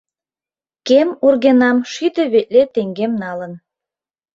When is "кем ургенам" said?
0.87-1.77